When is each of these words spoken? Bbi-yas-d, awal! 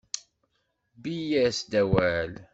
Bbi-yas-d, 1.01 1.71
awal! 1.81 2.33